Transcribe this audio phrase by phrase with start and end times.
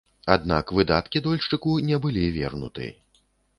[0.35, 2.91] Аднак выдаткі дольшчыку не былі вернуты.